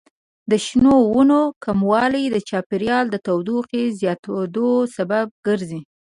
د 0.49 0.51
شنو 0.65 0.95
ونو 1.15 1.41
کموالی 1.65 2.23
د 2.29 2.37
چاپیریال 2.49 3.05
د 3.11 3.15
تودوخې 3.25 3.83
زیاتیدو 3.99 4.69
سبب 4.95 5.25
ګرځي. 5.45 5.81